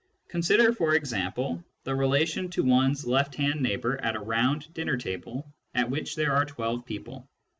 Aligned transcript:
Consider, 0.29 0.73
for 0.73 0.95
example, 0.95 1.63
the 1.83 1.93
relation 1.93 2.49
to 2.49 2.63
one's 2.63 3.05
left 3.05 3.35
hand 3.35 3.61
neighbour 3.61 3.97
at 4.01 4.15
a 4.15 4.19
round 4.19 4.73
dinner 4.73 4.97
table 4.97 5.53
at 5.75 5.91
which 5.91 6.15
there 6.15 6.35
are 6.35 6.43
twelve 6.43 6.87
people. 6.87 7.29